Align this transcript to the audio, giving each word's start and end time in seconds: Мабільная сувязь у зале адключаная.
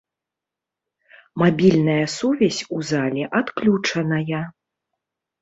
Мабільная 1.41 2.05
сувязь 2.15 2.63
у 2.79 2.81
зале 2.93 3.23
адключаная. 3.43 4.43